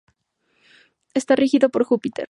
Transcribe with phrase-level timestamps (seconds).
[1.13, 2.19] Está regido por Júpiter.